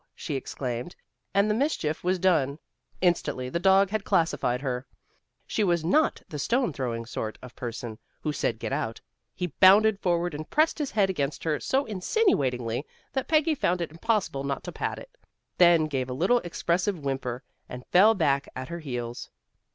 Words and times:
she 0.15 0.33
exclaimed, 0.33 0.95
and 1.31 1.47
the 1.47 1.53
mischief 1.53 2.03
was 2.03 2.17
done. 2.17 2.57
Instantly 3.01 3.49
the 3.49 3.59
dog 3.59 3.91
had 3.91 4.03
classified 4.03 4.59
her. 4.61 4.87
She 5.45 5.63
was 5.63 5.85
not 5.85 6.23
the 6.27 6.39
stone 6.39 6.73
throwing 6.73 7.05
sort 7.05 7.37
of 7.43 7.55
person, 7.55 7.99
who 8.21 8.33
said 8.33 8.57
"get 8.57 8.73
out." 8.73 8.99
He 9.35 9.53
bounded 9.61 9.99
forward 9.99 10.33
and 10.33 10.49
pressed 10.49 10.79
his 10.79 10.89
head 10.89 11.11
against 11.11 11.43
her 11.43 11.59
so 11.59 11.85
insinuatingly 11.85 12.83
that 13.13 13.27
Peggy 13.27 13.53
found 13.53 13.79
it 13.79 13.91
impossible 13.91 14.43
not 14.43 14.63
to 14.63 14.71
pat 14.71 14.97
it, 14.97 15.15
then 15.59 15.85
gave 15.85 16.09
a 16.09 16.13
little 16.13 16.39
expressive 16.39 16.97
whimper, 16.97 17.43
and 17.69 17.85
fell 17.91 18.15
back 18.15 18.47
at 18.55 18.69
her 18.69 18.79
heels. 18.79 19.29